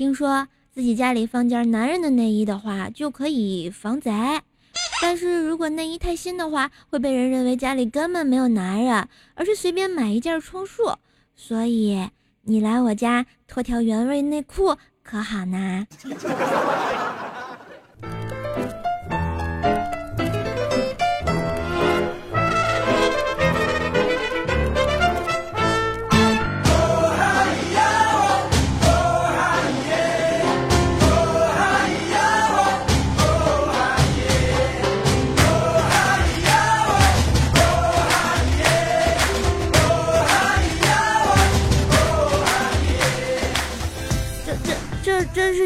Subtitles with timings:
[0.00, 4.10] 听说自己家里放件男人的内衣的话，就可以防贼。
[5.02, 10.96] 但是如果内衣太新的话，会被人认为家里根本没有男人，而是随便买一件充数。
[11.36, 12.08] 所以
[12.44, 15.86] 你来我家脱条原味内裤可好呢？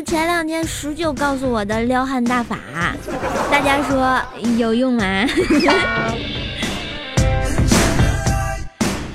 [0.05, 2.59] 前两天十九告诉我的撩汉大法，
[3.51, 4.21] 大家说
[4.59, 5.03] 有用吗？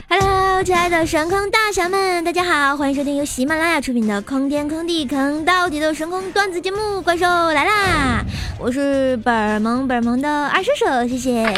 [0.10, 8.24] Hello，亲爱的神坑大侠们，大家好，欢迎收听由喜马拉雅出品的《坑天坑地坑到底的神坑段子节目》，怪兽来啦！
[8.58, 11.46] 我是本萌本萌的二射手，谢谢。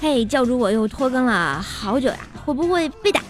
[0.00, 2.16] 嘿，教主，我又拖更了好久呀，
[2.54, 3.20] 会不会被打？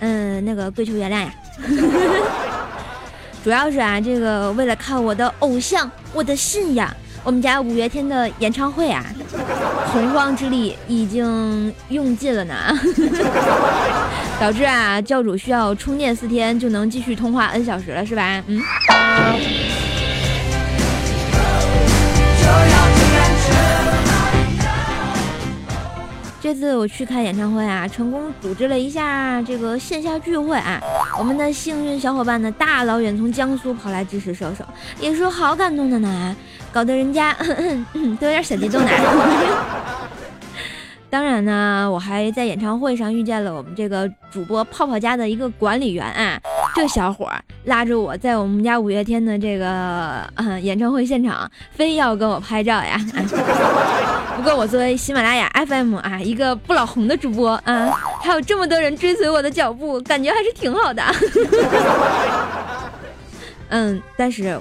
[0.00, 1.32] 嗯，那个跪求原谅呀。
[3.42, 9.02] 主要是啊，这个为了看我的偶像，我的信仰，我们家五月天的演唱会啊，
[9.92, 12.54] 洪荒之力已经用尽了呢，
[14.38, 18.44] 导致啊，教主需要充电四天就能继续通话 N 小时了，是吧？
[18.46, 18.60] 嗯。
[26.40, 30.80] 这次我去看演唱会啊，成功组织了一下这个线下聚会啊。
[31.18, 34.64] 我们的幸运小伙伴呢，大老远从江苏跑来支持射手，
[35.00, 36.36] 也是好感动的呢，
[36.72, 37.34] 搞得人家
[38.20, 38.88] 都有点小激动呢。
[41.10, 46.40] 当然呢，我还在演唱会上遇见了我们这个主播泡泡家的一个管理员啊。
[46.78, 52.96] 这小伙儿拉着我在我们家五月天的这个嗯演唱会现场，非要跟我拍照呀。
[54.36, 57.90] 不过我作为喜马拉雅 FM 啊一个不老红的主播啊，
[58.22, 61.02] 还有这么多人追随我的脚步，感觉还是挺好的。
[63.70, 64.56] 嗯，但是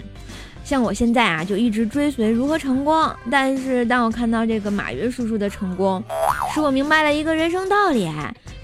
[0.62, 3.10] 像我现在啊，就一直追随如何成功。
[3.30, 6.04] 但是当我看到这个马云叔叔的成功，
[6.52, 8.12] 使我明白了一个人生道理：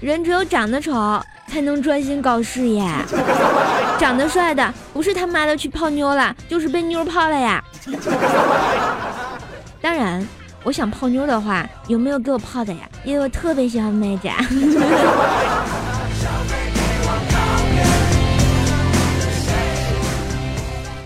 [0.03, 0.93] 人只有长得丑。
[1.45, 2.83] 才能专心搞事业。
[3.99, 7.63] 长得帅的不是他妈的去泡妞了，就是被妞泡了呀。
[9.79, 10.27] 当然，
[10.63, 12.79] 我想泡妞的话，有没有给我泡的呀？
[13.03, 14.27] 因为我特别喜欢妹子。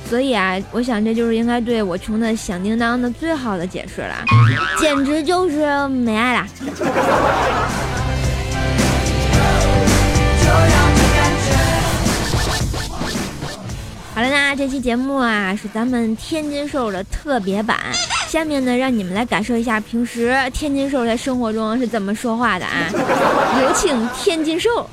[0.09, 4.15] 所以啊，我想这就是应该对我穷的响叮当的最好的解释了，
[4.79, 6.47] 简直就是没爱了。
[14.17, 17.77] 好了，那这期节目啊是咱们天津兽的特别版，
[18.27, 22.89] 下面呢让你们来感受一下平时天津兽在生活中是怎么说话的啊！
[23.61, 24.89] 有请天津兽。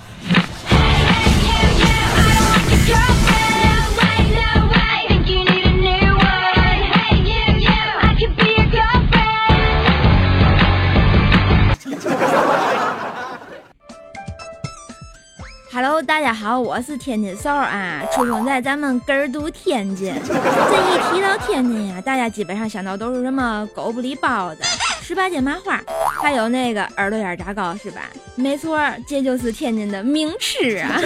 [15.75, 20.15] Hello，大家好，我是天津嫂啊，出生在咱们根儿都天津。
[20.25, 24.63] 这一提到天津呀，大家基本上想到都是什么狗不理包子、
[25.03, 25.81] 十八街麻花，
[26.23, 28.03] 还有那个耳朵眼炸糕，是吧？
[28.37, 30.97] 没错，这就是天津的名吃啊。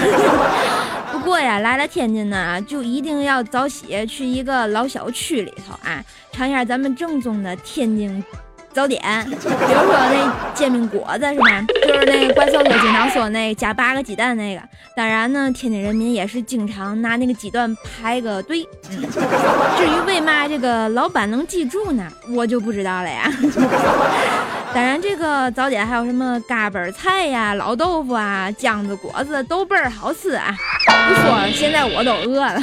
[1.13, 8.23] 不过呀，来了天津呢，就一定要早起去一个老小区里头啊，尝一下咱们正宗的天津。
[8.79, 11.47] 早点，比如说那煎饼果子是吧？
[11.85, 14.63] 就是那个怪兽哥经常说那加八个鸡蛋那个。
[14.95, 18.63] 当然呢，天津人民也是经常拿那个鸡蛋排个队。
[18.89, 22.07] 至于为嘛这个老板能记住呢？
[22.33, 23.29] 我就不知道了呀。
[24.73, 30.55] 当然，这个早点还有什么嘎嘣菜呀、老豆腐啊、浆子果子都倍儿好吃啊！
[30.87, 32.63] 不说，现在我都饿了。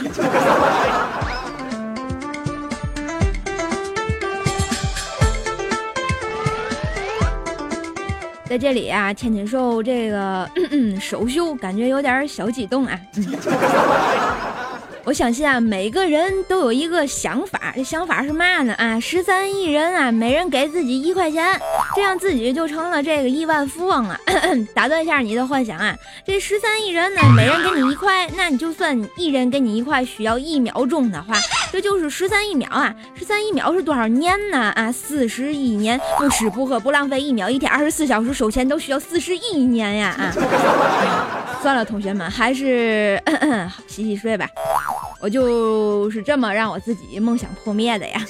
[8.47, 10.50] 在这里啊，天津兽这个
[11.01, 13.00] 首秀感觉有点小激动啊。
[15.05, 18.73] 我相信啊，每个人都有一个想法，这想法是嘛呢？
[18.73, 21.61] 啊，十三亿人啊，每人给自己一块钱，
[21.95, 24.19] 这样自己就成了这个亿万富翁了！
[24.73, 31.35] 打断一下你的幻想啊，这十三亿人呢，每人给你一块，那你就算一人给你一块，需要一秒钟的话，
[31.71, 32.91] 这就是十三亿秒啊！
[33.13, 34.71] 十三亿秒是多少年呢？
[34.75, 40.15] 啊，四十亿年，不吃不喝不浪费一秒，一天二十四小时收钱都需要四十亿年呀！
[40.17, 40.33] 啊，
[41.61, 43.21] 算了，同学们，还是
[43.85, 44.47] 洗洗睡吧。
[45.19, 48.21] 我就是这么让我自己梦想破灭的呀！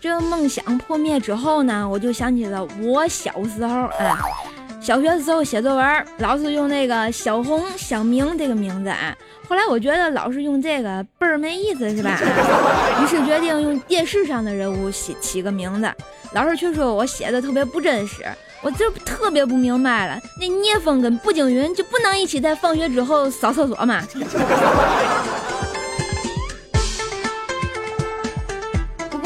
[0.00, 4.18] 这梦想破灭之后呢，我就想起了我小时候啊，
[4.84, 9.16] 小学的时候写作文，老师用那个小红、小明这个名字啊。
[9.48, 12.20] 后来我觉得老是用这个倍儿没意思，是吧？
[13.02, 15.90] 于是决定用电视上的人物起起个名字。
[16.32, 18.26] 老师却说我写的特别不真实，
[18.60, 20.20] 我就特别不明白了。
[20.38, 24.02] 那聂风跟步惊云就不能一起在放学之后扫厕所吗？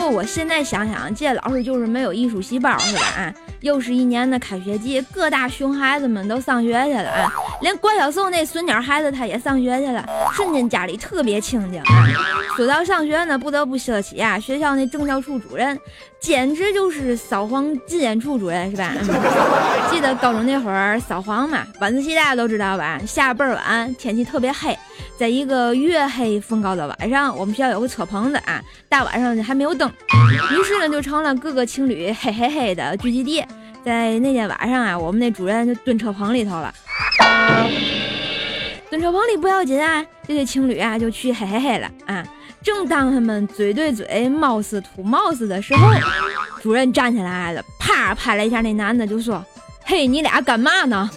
[0.09, 3.03] 我现在想想，这老师就是没有艺术细胞，是吧？
[3.17, 7.33] 啊，又是一年的开学季，各大熊孩子们都上学去了啊。
[7.61, 11.83] 连关小宋那孙鸟孩子他也上学去了，瞬间家里特别清静。
[12.57, 15.79] 说到上学呢，不得不说起啊，学校那政教处主任，
[16.19, 18.93] 简直就是扫黄禁烟处主任是吧？
[19.91, 23.01] 记得高中那会儿扫黄嘛，晚自习大家都知道吧？
[23.07, 24.77] 下倍儿晚，天气特别黑，
[25.19, 29.91] 在一个月黑风高的晚上，我们学校有个车棚子啊，大晚上还没有灯，
[30.53, 33.45] 于是呢就成了各个情侣嘿嘿嘿的聚集地。
[33.85, 36.73] 在那天晚上啊，我们那主任就蹲车棚里头了。
[38.89, 42.25] 蹲车棚里不要紧啊，这对情侣啊就去嘿嘿嘿了啊。
[42.63, 45.91] 正当他们嘴对嘴、貌似吐貌似的时候，
[46.63, 49.45] 主任站起来了，啪拍了一下那男的，就说
[49.85, 51.11] ：“嘿，你俩干嘛呢？”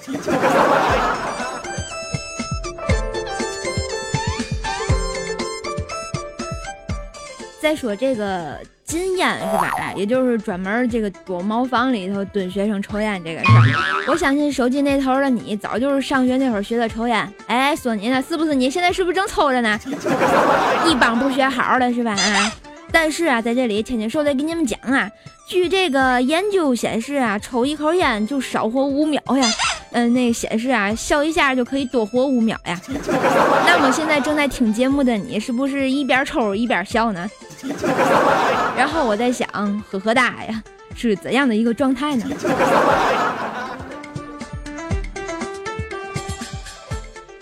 [7.61, 8.57] 再说这个。
[8.83, 9.71] 禁烟是吧？
[9.77, 14.03] 哎，也就是专门这个躲茅房里头蹲学生抽烟这个事儿。
[14.09, 17.33] 我相信手机那头的你，早就是上学那会儿学的抽烟。
[17.47, 18.53] 哎，说你呢，是不是？
[18.53, 19.79] 你现在是不是正抽着呢？
[20.85, 22.11] 一帮不学好的是吧？
[22.11, 22.51] 啊！
[22.91, 25.09] 但是啊，在这里，天天说得给你们讲啊，
[25.47, 29.47] 据这个研究显示啊，抽一口烟就少活五秒呀。
[29.93, 32.79] 嗯，那显示啊，笑一下就可以多活五秒呀。
[33.67, 37.29] 那么现在正在听节目的你，是不是一边抽一边笑呢？
[38.77, 39.47] 然后我在想，
[39.91, 40.63] 呵呵哒呀，
[40.95, 42.25] 是怎样的一个状态呢？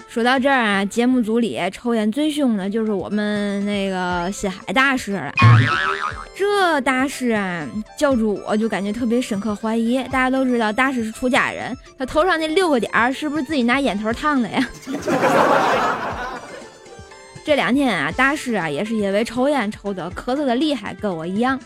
[0.07, 5.31] 说到这儿啊，节目组里抽烟最凶的就是我们那个西海大师了。
[6.49, 7.63] 这大师啊，
[7.95, 10.03] 叫住我就感觉特别深刻怀疑。
[10.05, 14.67] 大家都知道大师是出家人，他头上那六个点儿是不是自己拿烟头烫的呀？
[17.45, 21.59] 这两天啊，大师啊也是因为抽烟抽的咳嗽的厉害，跟我一样。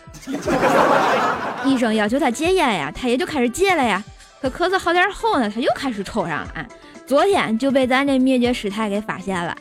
[1.66, 4.04] 医生要求他戒烟呀，他也就开始戒了呀。
[4.42, 6.66] 可咳嗽好点后呢，他又开始抽上了。
[7.06, 9.56] 昨天就被咱这灭绝师太给发现了，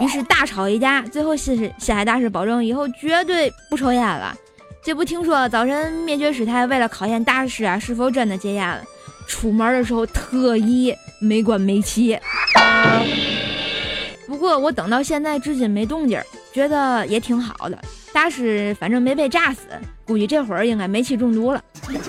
[0.00, 4.34] 于是大吵一架，最后西西海大师保证以后绝对不抽烟了。
[4.82, 8.82] 这不听说早晨灭绝师太为了考验大师啊是否真的戒烟了，
[9.26, 12.18] 出门的时候特意没关煤气。
[14.26, 16.18] 不过我等到现在至今没动静，
[16.50, 17.78] 觉得也挺好的。
[18.10, 19.60] 大师反正没被炸死，
[20.06, 21.62] 估计这会儿应该煤气中毒了。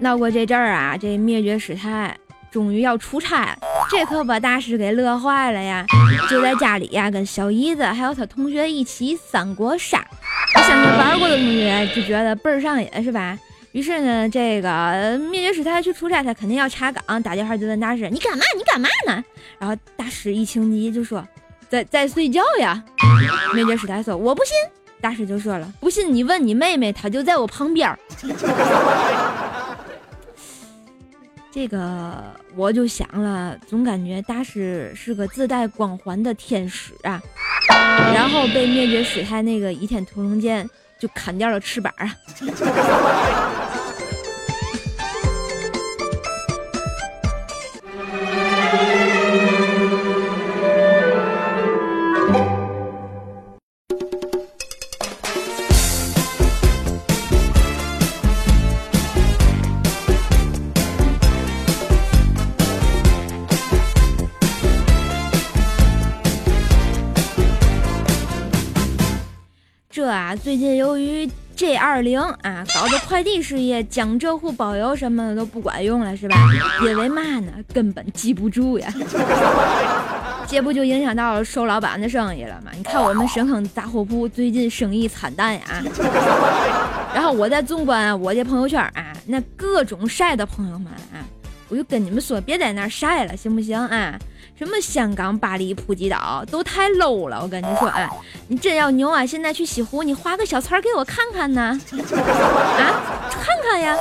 [0.00, 2.16] 闹过这阵儿啊，这灭绝师太
[2.50, 3.58] 终于要出差了，
[3.92, 5.84] 这可把大师给乐坏了呀！
[6.30, 10.02] 就在家里呀，跟小姨子还有他同学一起三国杀。
[10.56, 13.38] 我相信玩过的同学就觉得倍儿上瘾，是吧？
[13.72, 18.42] 于是呢，这个灭绝师太去出差，他肯定要查岗，打电话就问大师：“你干嘛？
[18.56, 19.22] 你干嘛呢？”
[19.60, 21.22] 然后大师一情急就说
[21.68, 22.82] ：“在在睡觉呀。”
[23.54, 24.54] 灭绝师太说：“我不信。”
[25.00, 27.94] 大师就说了：“不信你问你妹妹，她就在我旁边。”
[31.54, 37.20] 这个我就想了，总感觉大师是个自带光环的天使啊，
[38.14, 40.66] 然后被灭绝师太那个倚天屠龙剑
[40.98, 42.16] 就砍掉了翅膀啊。
[70.52, 76.36] 最近由于 G 二零啊，搞得快递事业江浙沪包邮什么的都不管用了，是吧？
[76.82, 78.92] 因为嘛呢，根本记不住呀。
[80.46, 82.70] 这不就影响到了瘦老板的生意了吗？
[82.76, 85.82] 你看我们深坑杂货铺最近生意惨淡呀。
[87.14, 91.24] 然后我在纵观我的朋友圈啊，那各种晒的朋友们啊，
[91.70, 94.18] 我就跟你们说，别在那晒了，行不行啊？
[94.64, 98.08] 什么香港、巴黎、普吉岛都太 low 了，我跟你说哎，
[98.46, 101.60] 你真要牛啊，现在去西湖，你画个小词儿给我看看呢？
[101.90, 102.80] 啊，
[103.28, 103.96] 看看呀。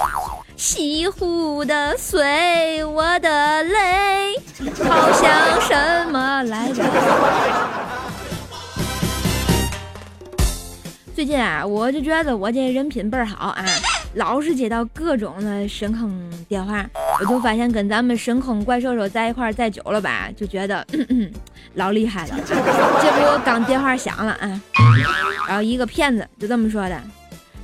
[0.55, 4.35] 西湖的水，我的泪，
[4.87, 6.83] 好像什么来着？
[11.15, 13.65] 最近啊，我就觉得我这人品倍儿好啊，
[14.13, 16.85] 老是接到各种的深坑电话，
[17.19, 20.85] 我就发现跟咱们深坑怪兽兽在一块儿再久了吧，就觉得
[21.75, 22.35] 老厉害了。
[22.45, 24.61] 结果刚电话响了啊，
[25.47, 27.01] 然后一个骗子就这么说的。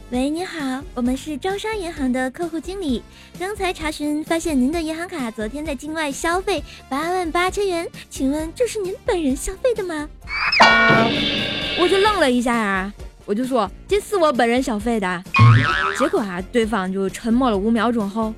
[0.09, 3.03] 喂，你好，我们是招商银行的客户经理。
[3.37, 10.07] 刚才查询发现您的银行卡昨天在境外消费八万八千元，请问这是您本人消费的吗？
[11.79, 12.93] 我就愣了一下啊，
[13.25, 15.23] 我就说这是我本人消费的。
[15.99, 18.33] 结果啊，对方就沉默了五秒钟后，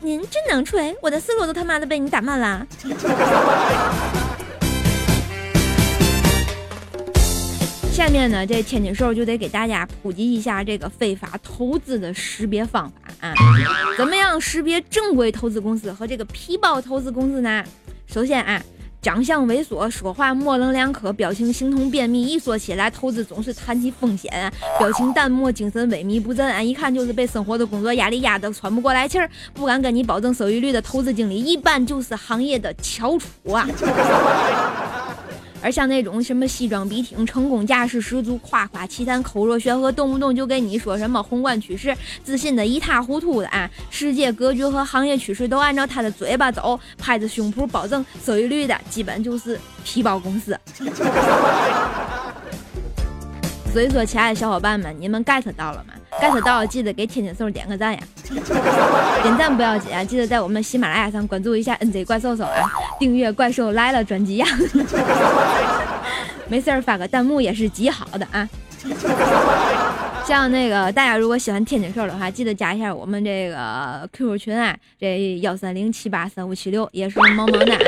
[0.00, 2.64] 您真能吹，我的思路都他妈的被你打慢了。
[7.90, 13.34] 下面呢，这天津兽就得给大家普及一下这个非法投资的识别方法啊。
[13.96, 17.64] 怎么样识别正规投资公司和这个皮包投资公司呢？
[18.06, 18.62] 首先啊，
[19.00, 33.68] 长相猥琐，说话模棱两可，表情形同便秘，一说起来投资总是谈起风险，表情淡漠，精神萎靡不振啊，一看就是被生活的工作压力压得喘不过来气儿，不敢跟你保证收益率的投资经理，一般就是行业的翘楚啊。
[35.60, 50.58] 而像那种什么西装笔挺、成功架势十足、夸夸其谈、口若悬河，动不动就跟你说什么宏观趋势，自信的一塌糊涂的啊，世界格局和行业趋势都按照他的嘴巴走，拍着胸脯保证收益率的，基本就是皮包公司。
[53.72, 58.00] 所以说，亲爱的小伙伴们，你们 get 到了吗？get 到，记得给天津兽点个赞呀！
[59.22, 64.46] 点赞不要紧啊，记得在我们喜马拉雅上关注一下 NZ 怪兽兽啊，订阅《怪兽来了》专辑呀。
[66.48, 68.48] 没事儿发个弹幕也是极好的啊。
[70.24, 77.80] 像那个大家如果喜欢天津兽的话，记得加一下我们这个 QQ 群啊，这幺三零七八三五七六也是萌萌的啊。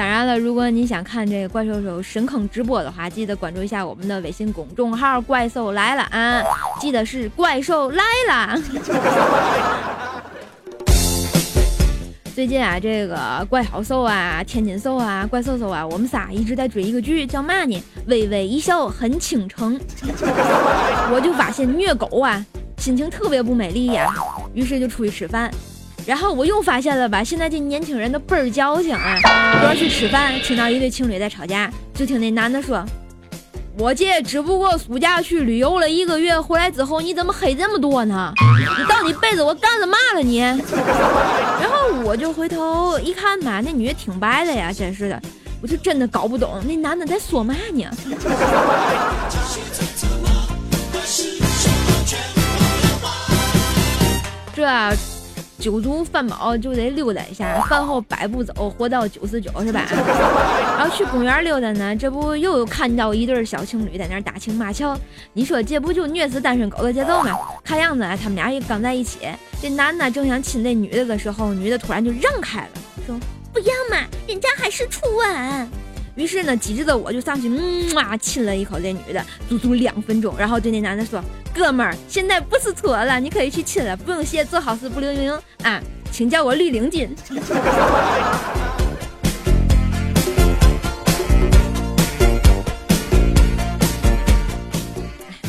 [0.00, 6.42] 当然了，如果你想看这个怪兽兽深坑直播的话，记得关注一下我们的微信公众号“怪兽来了”啊，
[6.80, 8.58] 记得是怪兽来了。
[12.34, 17.82] 最近啊，这个怪好兽啊、天津兽啊、怪兽兽啊，我们仨一直在追一个剧，叫嘛呢？
[18.06, 19.78] 微微一笑很倾城。
[21.12, 22.42] 我就发现虐狗啊，
[22.78, 24.10] 心情特别不美丽呀，
[24.54, 25.50] 于是就出去吃饭。
[26.10, 29.16] 然后我又发现了吧，现在这年轻人都倍儿矫情啊！
[29.62, 32.84] 我要去吃饭，听到一对情侣在吵架，就听那男的说
[33.78, 38.32] ：“我姐只不过暑假去旅游了一个月，回来之后你怎么黑这么多呢？
[38.76, 40.38] 你到底背着我干什么了你？”
[41.62, 45.22] 然后我就回头一看吧，那女的挺白的呀，真是的，
[45.62, 47.88] 我就真的搞不懂那男的在说嘛呢。
[54.56, 54.66] 这。
[55.60, 59.86] 酒足饭饱就得溜达一下，饭后百步走，活到九十九是吧？
[60.76, 64.98] 然后去公园溜达呢，这不又看到一对小情侣在那打情骂俏，
[65.34, 67.38] 你说这不就虐死单身狗的节奏吗？
[67.62, 69.18] 看样子啊，他们俩也刚在一起。
[69.60, 72.68] 这男的正想亲那女的的时候，女的突然就让开了，
[73.06, 73.14] 说
[73.52, 75.68] 不要嘛，人家还是初吻。
[76.16, 80.34] 于是呢，机智的我就上去，嗯啊，亲了一口这女的，足足两分钟。
[80.36, 81.22] 然后对那男的说
[81.54, 87.08] ：“哥们儿，现在不是错了，你可以去亲了，不用谢，做好事不留名啊，请叫我绿领巾。”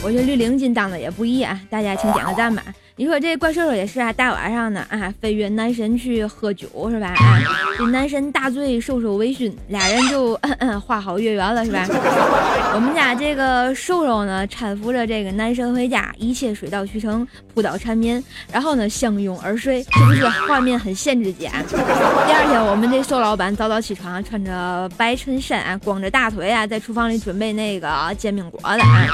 [0.04, 2.64] 我觉得绿领巾当的也不易啊，大家请点个赞吧。
[2.98, 7.08] 你说这怪兽兽也是啊，大晚上的啊，飞约男神去喝酒是吧？
[7.08, 7.40] 啊，
[7.78, 10.40] 这男神大醉，兽兽微醺，俩人就
[10.86, 11.88] 画好月圆了是吧？
[12.76, 21.48] 我们家这个兽兽呢，搀扶着这个男神回家，一切水到渠成，扑倒缠绵，然后呢相拥而睡，是不是画面很限制级？
[21.48, 29.08] 第二天，我们这兽老板早早起床，穿着白衬衫，光着大腿啊，在厨房里准备那个煎饼果子啊，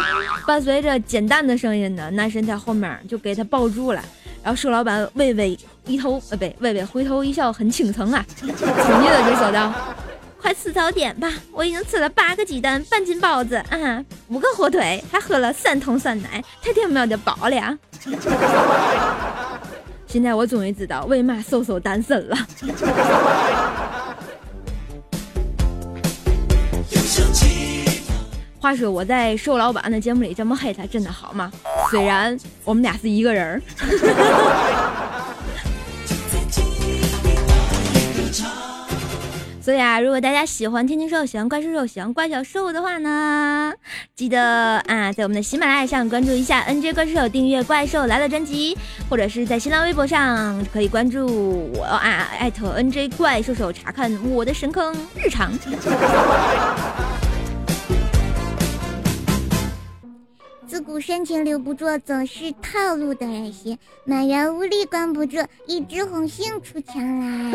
[0.46, 3.78] 伴随着煎蛋的声音呢，男神在后面就给他抱住。
[3.78, 4.04] 住了，
[4.44, 5.56] 然后瘦老板微微
[5.86, 9.72] 一头，呃，不，微微回头一笑，很倾城啊，紧接着就说道
[10.42, 11.32] ：“快吃早点吧！
[11.52, 17.78] 我已经吃了八个鸡蛋，半斤包子，啊，五个火腿，还喝了三桶酸奶，太他喵的饱了！
[20.08, 22.36] 现在我终于知道为嘛瘦瘦单身了。
[28.60, 31.52] 话说我在瘦老板的节目里这么黑他，真的好吗？
[31.90, 33.62] 虽然我们俩是一个人儿。
[39.60, 43.74] 所以啊，如果大家喜欢天津兽，喜欢怪兽兽，喜欢怪小兽的话呢，
[44.16, 48.78] 记得啊，在我们的喜马拉雅上关注一下 NJ 怪兽兽，订阅怪兽来了专辑，
[49.10, 55.52] 或者是在新浪微博上可以关注我啊，艾特 NJ 怪兽兽，查看我的神坑日常。
[60.68, 67.54] 自古深情留不住，总是套路的人心，满园无力关不住，一枝红杏出墙来。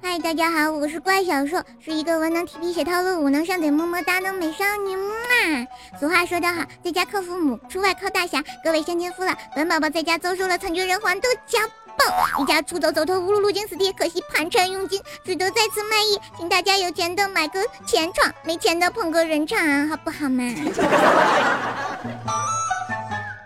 [0.00, 5.66] 嗨，大家好，我是怪小兽，是一个文能提笔写套路，武能上嘴么么哒的美少女嘛。
[5.98, 8.44] 俗话说得好，在家靠父母，出外靠大侠。
[8.62, 11.68] 各位乡亲父老，本宝宝在家遭受了惨绝人寰的家
[11.98, 12.04] 暴，
[12.38, 20.44] 离家出走走投无路，路经死地，可惜盘缠用尽，只得再次卖艺，请大家有钱的买个钱床，没钱的捧个人场，好不好嘛？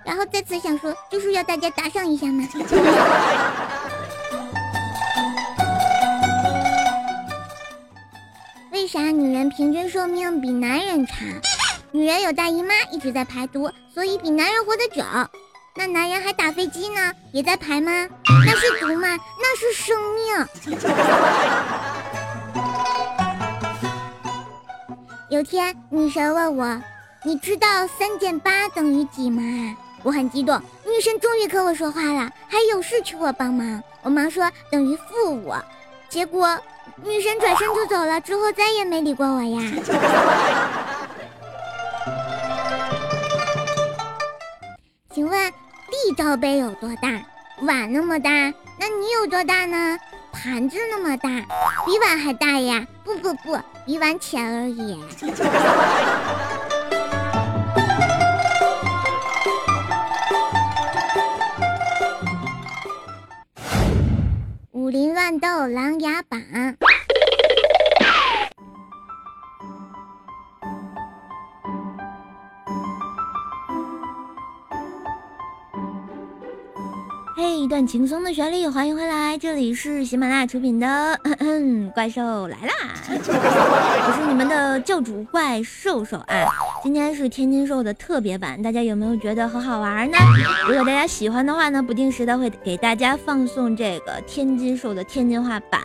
[0.04, 2.46] 然后在此想说，就是要大家打赏一下嘛。
[8.70, 11.16] 为啥女人平均寿命比男人长？
[11.92, 15.02] 女人有大姨妈，一直在排毒，所以比男人活得久。
[15.74, 18.08] 那男人还打飞机呢，也在排吗？
[18.44, 19.08] 那是毒吗？
[19.38, 20.22] 那是生命。
[25.30, 26.82] 有天，女神问我
[27.24, 33.82] ：“你知道三减八等于几吗？”我很激动，女神终于和我说话了，还有事求我帮忙。
[34.02, 35.54] 我忙说等于负五，
[36.08, 36.58] 结果
[37.04, 39.62] 女神转身就走了，之后再也没理过我呀。
[45.14, 47.08] 请问地罩杯有多大？
[47.62, 48.30] 碗那么大，
[48.78, 49.98] 那你有多大呢？
[50.32, 51.28] 盘子那么大，
[51.86, 52.84] 比碗还大呀？
[53.04, 55.00] 不不不，比碗浅而已。
[64.72, 66.40] 武林乱斗琅琊榜。
[77.62, 81.16] 一段轻松的旋律，欢迎回来，这里是喜马拉雅出品的
[81.94, 82.72] 《怪兽来啦》，
[83.14, 86.44] 我是你们的教主怪兽兽啊。
[86.82, 90.18] 今天是天津兽的特别版，大家有没有觉得很好玩呢？
[90.66, 95.80] 如果大家喜欢的话呢，不定时的会给大家放送这个天津兽的天津话版，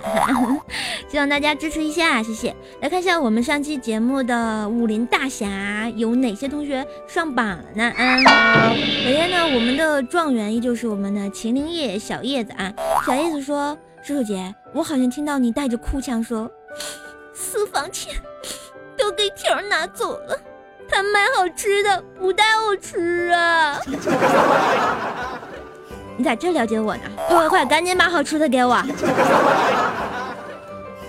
[1.08, 2.56] 希望大家支持一下，谢谢。
[2.82, 7.94] 来看一下我们上期节目的武林大侠有哪些同学上榜了呢？
[7.96, 11.28] 嗯，首先呢，我们的状元依旧是我们的。
[11.30, 12.74] 秦岭叶小叶子啊，
[13.06, 16.50] 小叶子说：“叔叔姐，我好像听到你带着哭腔说，
[17.34, 18.14] 私房钱
[18.98, 20.40] 都给条拿走了，
[20.90, 23.80] 他买好吃的不带我吃啊！
[26.18, 27.04] 你咋这了解我呢？
[27.28, 28.82] 快快快，赶紧把好吃的给我！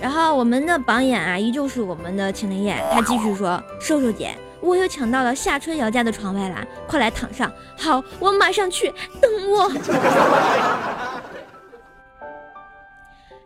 [0.01, 7.51] 然后我们的榜眼啊，依旧是我们的秦林叶，他继续说：瘦瘦姐。”我又抢到了夏春瑶家的床位啦，快来躺上！
[7.77, 9.71] 好，我马上去，等我。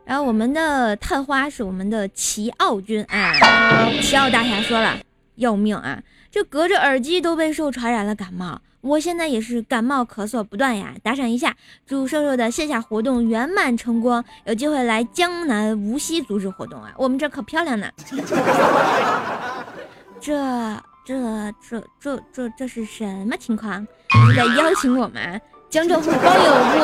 [0.05, 3.31] 然后我们的探花是我们的齐奥君啊，
[4.01, 4.97] 齐奥大侠说了，
[5.35, 6.01] 要命啊！
[6.29, 10.93] 这隔着耳机都被受传染了感冒，我现在也是感冒咳嗽不断呀。
[11.03, 17.89] 打赏一下，祝瘦瘦的线下活动圆满成功，有机会来江南无锡组织活动啊，我们这可漂亮呢。
[20.19, 20.83] 这。
[21.05, 21.13] 这
[21.69, 23.85] 这这这这是什么情况？
[24.29, 25.19] 你在邀请我吗？
[25.69, 26.79] 江浙沪包邮不？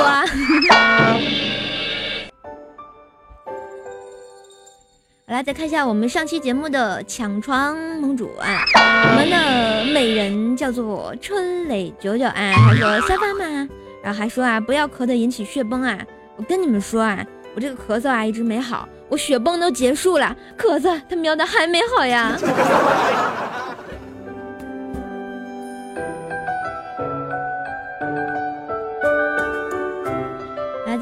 [5.32, 8.66] 来，再看一下我们上期节目的抢床盟主啊，
[9.12, 13.70] 我们的美人叫做春蕾九九啊，他说沙发吗？
[14.04, 15.98] 然后还说啊，不要咳的引起血崩啊！
[16.36, 17.24] 我跟你们说啊，
[17.56, 22.36] 我这个咳嗽啊一直没好，我血崩都结束了，咳嗽他喵的还没好呀！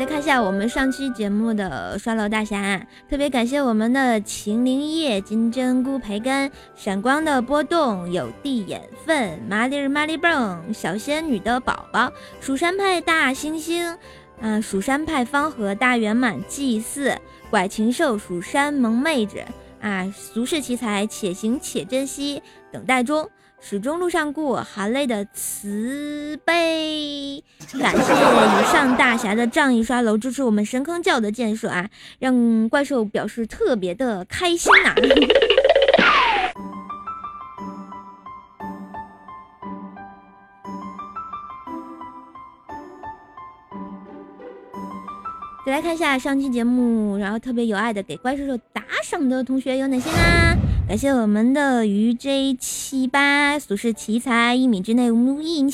[0.07, 13.95] 看一下我们上期节目的刷楼大侠，特别感谢我们的秦灵叶、金针菇培根、闪光的波动、有地眼粪、麻利儿麻利蹦、小仙女的宝宝、蜀山派大猩猩、
[14.39, 17.13] 嗯，蜀山派方和大圆满祭祀，
[17.49, 19.43] 拐禽兽蜀山萌妹子
[19.81, 22.41] 啊，俗世奇才且行且珍惜，
[22.71, 23.29] 等待中。
[23.59, 27.43] 始终路上过，含泪的慈悲。
[27.79, 31.89] 感谢以上大侠的仗义刷楼，支持我们神坑教的建设啊，
[32.19, 34.95] 让怪兽表示特别的开心呐。
[45.65, 50.57] 再来看一下上期节目，然后特别有爱的给怪兽兽打赏的同学有哪些呢？
[50.87, 55.65] 感谢我们的鱼 J 七八俗世奇才，一米之内无异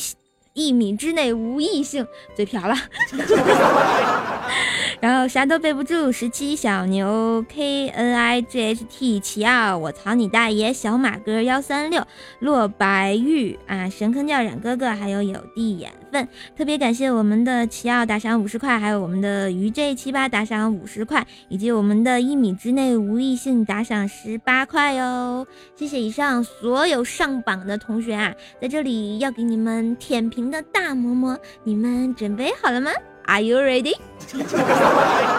[0.54, 2.76] 一米之内无异性，嘴瓢了。
[5.04, 10.72] 然后啥都背不住，十七小牛 K N I G H T 七二，我操你大爷！
[10.72, 12.08] 小马哥幺三六，
[12.40, 25.46] 洛白玉啊，神坑教冉哥哥，还有有地眼分，特别感谢我们的七二打赏五十块，还有我们的鱼 J 七八打赏五十块，以及我们的一米之内无异性打赏十八块哟！
[25.76, 32.90] 谢谢以上所有上榜的同学啊，在这里要给你们舔屏的大馍馍，你们准备好了吗
[33.26, 33.96] ？Are you ready？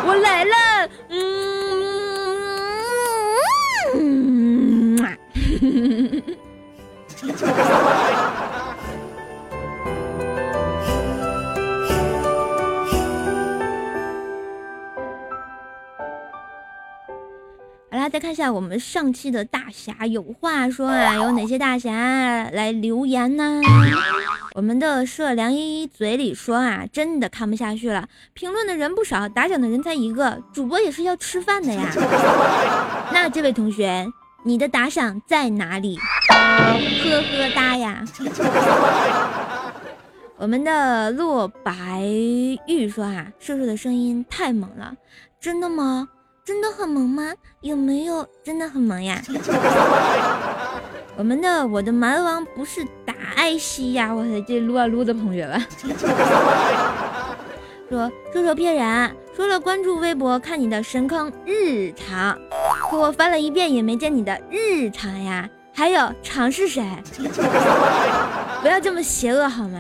[0.07, 1.25] 我来了，嗯，
[4.99, 5.05] 好
[18.05, 21.91] 啦，再看一下我们上期的大侠有话说啊，有哪些大侠
[22.53, 23.63] 来留言呢？
[24.55, 28.07] 我们的社梁依依嘴里说啊，真的看不下去了。
[28.35, 31.91] 评论的人不少，打赏的人才一个，主播也是要吃饭的呀。
[33.13, 34.07] 那这位同学，
[34.45, 35.99] 你的打赏在哪里？
[36.29, 38.05] 呵呵哒呀。
[40.37, 42.03] 我们的洛白
[42.67, 44.95] 玉说啊，瘦瘦的声音太猛了，
[45.41, 46.09] 真的吗？
[46.45, 47.33] 真的很萌吗？
[47.63, 49.19] 有没有真的很萌呀？
[51.17, 54.13] 我们的我的蛮王不是打爱惜呀！
[54.13, 55.59] 我的，这撸啊撸的同学们，
[57.89, 62.39] 说说说骗人，说了关注微博看你的神坑日常，
[62.91, 65.49] 可我翻了一遍也没见你的日常呀。
[65.73, 66.85] 还有常是谁？
[68.61, 69.79] 不要这么邪恶好吗？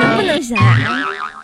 [0.00, 1.43] 能不能行啊？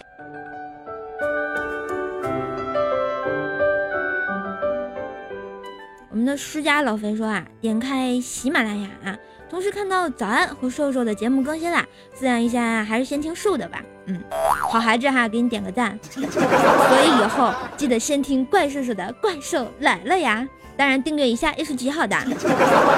[6.21, 13.83] 我们的施家老肥说啊，点开喜马拉雅啊，同时看到早安和瘦瘦的节目更新啦，滋养一下还是先听瘦的吧。
[14.05, 14.23] 嗯，
[14.71, 15.99] 好孩子哈，给你点个赞。
[16.13, 22.15] 所以以后记得先听怪兽兽的怪兽来了呀，当然订阅一下也是极好的。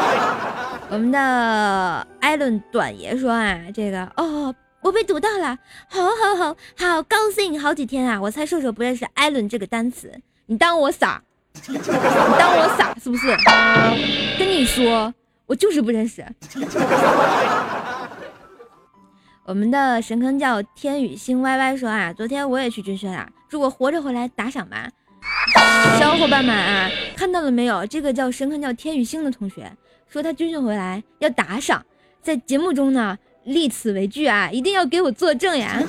[0.91, 5.57] 我们的艾伦短爷说啊，这个哦，我被读到了，
[5.89, 10.13] 好好好好高兴，好几天啊，我猜瘦瘦不认识艾伦这个单词，
[10.47, 11.23] 你当我傻？
[11.69, 13.37] 你当我傻是不是？
[14.39, 15.13] 跟你说，
[15.47, 16.25] 我就是不认识。
[19.45, 24.89] 我们的神坑叫天宇星歪歪说啊，昨天我也去军训了，如果活着回来打赏吧。
[25.99, 27.85] 小伙伴们啊，看到了没有？
[27.87, 29.71] 这个叫神坑叫天宇星的同学
[30.09, 31.85] 说他军训回来要打赏，
[32.23, 35.81] 在节目中呢立此为据啊，一定要给我作证呀。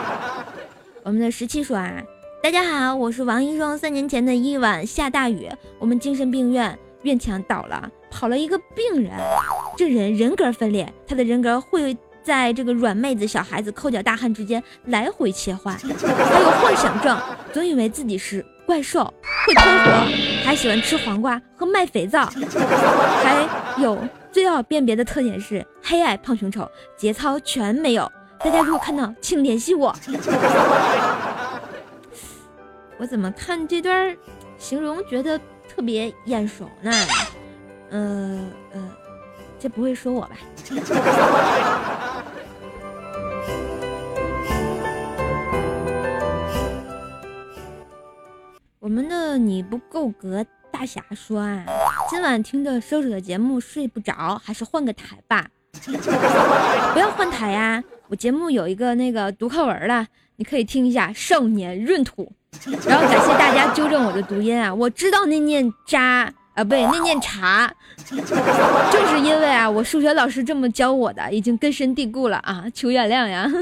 [1.02, 2.02] 我们的十七说啊。
[2.42, 3.76] 大家好，我是王医生。
[3.76, 5.46] 三年前的一晚下大雨，
[5.78, 9.12] 我们精神病院院墙倒了，跑了一个病人，
[9.76, 17.20] 这人人格分裂，他的人格会在这个软妹子、小孩子、抠脚大汉之间来回切换，还有幻想症，
[17.52, 19.04] 总以为自己是怪兽，
[19.46, 19.90] 会吞火，
[20.42, 23.98] 还喜欢吃黄瓜和卖肥皂，还有
[24.32, 28.10] 最好辨别的特点是黑矮胖熊丑，节操全没有。
[28.42, 29.94] 大家如果看到，请联系我。
[33.00, 34.14] 我怎么看这段
[34.58, 36.92] 形容觉得特别眼熟呢？
[37.88, 38.92] 呃呃，
[39.58, 40.36] 这不会说我吧？
[48.78, 51.64] 我们的你不够格大侠说啊，
[52.10, 55.48] 今晚听着收拾的节目睡不着，还是换个台吧。
[56.92, 62.24] 不要换台呀，我节目有一个那个读课文了，你可以听一下《少年闰土》。
[62.86, 67.72] 然后感谢大家纠正我的读音啊，我知道那念渣啊，不对，那念茶，
[68.04, 73.48] 就是因为啊，我数学老师这么教我的，已经根深蒂固了啊，求原谅呀。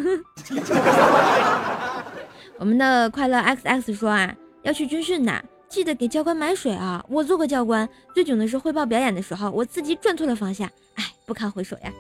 [2.58, 7.04] 我们的快乐 X X 说啊，要去军训呢，记得给教官买水啊。
[7.08, 11.92] 我做过教官，最囧的是汇报表演的时候，我自己转错了方向，哎，不堪回首呀。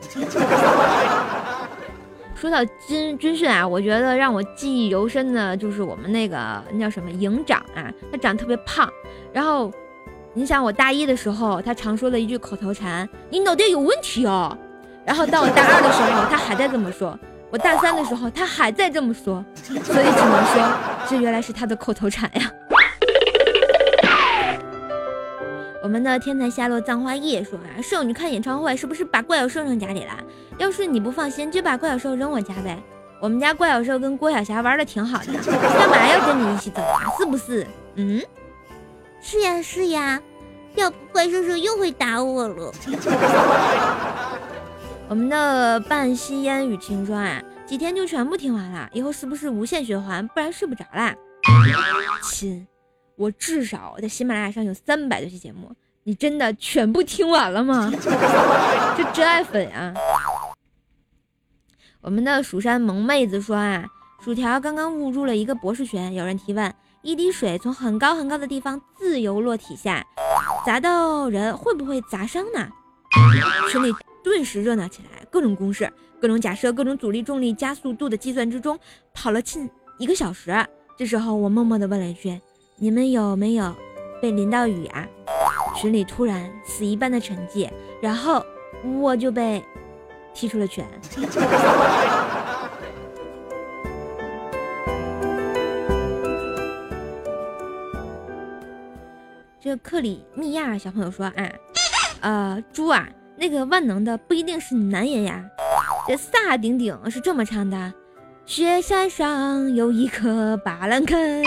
[2.40, 8.88] 说到军军训啊，我觉得让我记忆犹深的就是我们那个那叫什么营长啊，他长得特别胖。
[9.32, 9.72] 然后，
[10.34, 14.56] 你想我大一的时候，他常说了一句口头禅：“你脑袋有问题哦。”
[15.04, 17.12] 然后到我大二的时候，他还在这么说；
[17.50, 19.44] 我大三的时候，他还在这么说。
[19.64, 22.48] 所以只能说，这原来是他的口头禅呀。
[25.82, 30.12] 我们的天才下落葬花夜说啊，舍友你看演唱会是不是把怪小兽扔家里了？
[30.58, 32.82] 要是你不放心，就把怪小兽扔我家呗。
[33.20, 37.02] 我们家怪小兽跟郭晓霞玩的挺好的，干嘛要跟你一起走啊？
[37.18, 37.66] 是不是？
[37.94, 38.20] 嗯，
[39.20, 40.20] 是呀是呀，
[40.74, 42.72] 要不怪兽兽又会打我了。
[45.08, 50.26] 我们的半吸烟雨晴说啊，几天就全部听完了，以后是不是无限循环？
[50.28, 51.14] 不然睡不着啦。
[52.30, 52.66] 亲。
[53.18, 57.90] 我至少在喜马拉雅上有三百多期节目，你真的全部听完了吗？
[58.96, 59.92] 这真爱粉啊！
[62.00, 63.84] 我们的蜀山萌妹子说啊，
[64.24, 70.06] 薯条刚刚误入了一个博士群，有人提问：一滴水从很高很高的地方自由落体下，
[70.64, 72.68] 砸到人会不会砸伤呢？
[73.72, 78.78] 群里顿时热闹起来，各种公式、各种假设、各种阻力、重力、加速度的计算之中，
[79.12, 80.54] 跑了近一个小时。
[80.96, 82.40] 这时候我默默地问了一句。
[82.80, 83.74] 你们有没有
[84.22, 85.04] 被淋到雨啊？
[85.74, 87.68] 群里突然死一般的沉寂，
[88.00, 88.40] 然后
[89.00, 89.60] 我就被
[90.32, 90.84] 踢出了群。
[99.60, 101.32] 这克里米亚小朋友说啊，
[102.20, 105.44] 呃，猪啊，那个万能的不一定是男人呀。
[106.06, 107.92] 这萨顶顶是这么唱的。
[108.46, 111.42] 雪山上有一棵巴兰根，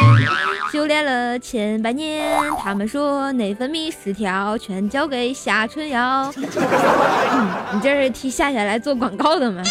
[0.72, 2.40] 修炼了千百年。
[2.58, 6.32] 他们说内分泌失调，全交给夏春瑶。
[7.74, 9.62] 你这是替夏夏来做广告的吗？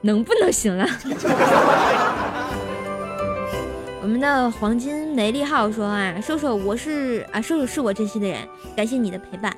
[0.00, 0.86] 能不能行了？
[4.00, 8.38] 我们的黄金梅利号说啊，瘦瘦我是啊，瘦瘦是我珍惜的人，
[8.74, 9.54] 感谢你的陪伴。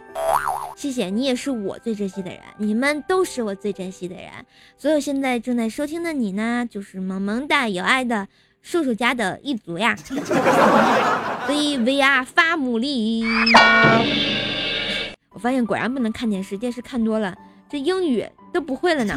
[0.74, 2.40] 谢谢你，也是我最珍惜的人。
[2.56, 4.24] 你们都是我最珍惜的人。
[4.76, 8.26] 所有现在正在收听的你呢，就是萌萌哒有爱的
[8.62, 9.96] 叔叔家的一族呀。
[11.46, 13.24] 所以 we are family。
[15.30, 17.34] 我发现果然不能看电视，电视看多了，
[17.70, 19.16] 这英语都不会了呢。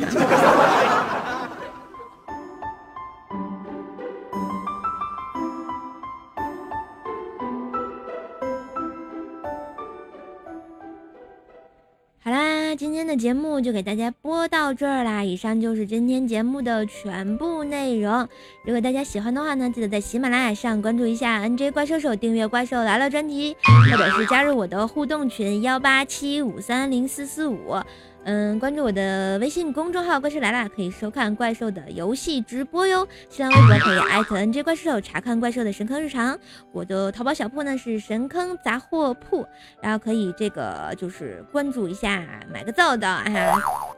[12.75, 15.23] 今天的节目就给大家播到这儿啦！
[15.25, 18.25] 以上就是今天节目的全部内容。
[18.63, 23.57] 如果大家喜欢的话呢，记得在喜马拉雅上关注一下 NJ 怪兽手，订阅《怪兽来了》专辑，
[23.91, 27.75] 或者是加入我的互动群幺八七五三零四四五。
[28.23, 33.07] 嗯，关注我的微信公众号“怪兽来了”，可以收看怪兽的游戏直播哟。
[33.29, 36.37] 新浪微博可以艾特 NJ 怪兽查看怪兽的神坑日常。
[36.71, 39.43] 我的淘宝小铺呢是神坑杂货铺，
[39.81, 43.25] 然后可以这个就是关注一下，买个皂皂，啊，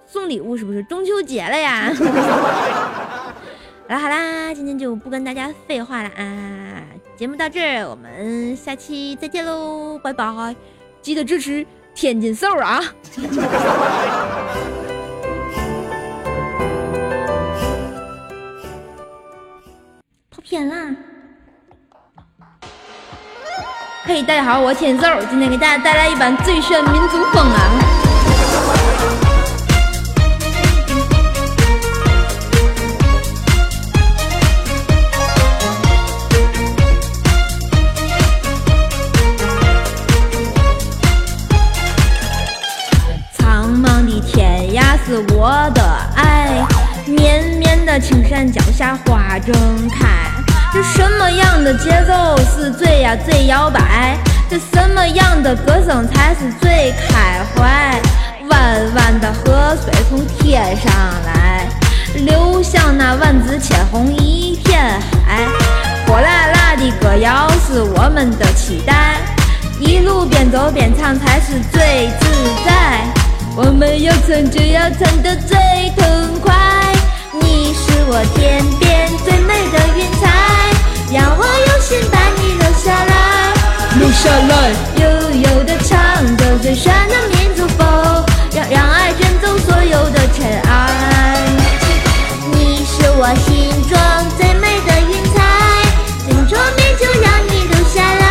[0.07, 1.91] 送礼物是不是中秋节了呀？
[3.89, 6.81] 好啦好啦，今天就不跟大家废话了啊，
[7.17, 10.55] 节目到这儿，我们下期再见喽，拜拜，
[11.01, 11.67] 记得支持。
[11.95, 12.81] 天津瘦啊！
[20.29, 20.95] 跑偏啦。
[24.05, 27.92] 嘿，大家好，我天津兽，今天给大家带来一版最炫民族风啊！
[49.43, 50.07] 下花正开。
[50.73, 54.17] 这什么样的节奏是最呀最摇摆？
[54.49, 57.99] 这什么样的歌声才是最开怀？
[58.49, 60.91] 弯弯的河水从天上
[61.25, 61.67] 来，
[62.15, 64.81] 流向那万紫千红一片
[65.25, 65.45] 海。
[66.05, 69.17] 火辣辣的歌谣是我们的期待，
[69.79, 72.27] 一路边走边唱才是最自
[72.65, 72.99] 在。
[73.55, 75.57] 我们要唱就要唱得最
[75.95, 76.53] 痛快，
[77.41, 80.29] 你是我天边最美的云彩，
[81.11, 83.53] 让我用心把你留下来，
[83.97, 84.69] 留下来，
[85.01, 85.03] 悠
[85.41, 91.49] 悠的唱着最炫的民族风，让让爱卷走所有的尘埃。
[92.51, 93.97] 你是我心中
[94.37, 95.41] 最美的云彩，
[96.47, 98.23] 最后面就让你留下来，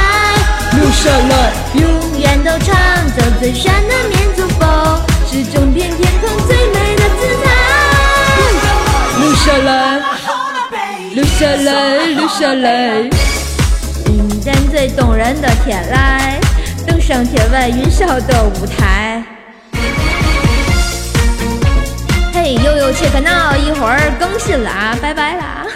[0.78, 2.70] 留下来，永远都唱
[3.16, 5.02] 着最炫的民族风。
[5.28, 6.12] 是整片天
[11.42, 13.10] 留下来，留下来。
[14.06, 19.20] 迎见最动人的天籁，登上天外云霄的舞台。
[22.32, 25.66] 嘿，悠悠切克闹，一会儿更新了啊，拜拜啦。